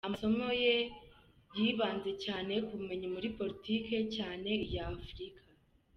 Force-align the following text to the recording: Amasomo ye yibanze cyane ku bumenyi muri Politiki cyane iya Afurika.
Amasomo 0.07 0.47
ye 0.63 0.75
yibanze 1.57 2.11
cyane 2.23 2.53
ku 2.65 2.71
bumenyi 2.79 3.07
muri 3.15 3.27
Politiki 3.37 3.95
cyane 4.15 4.49
iya 4.65 4.83
Afurika. 5.01 5.41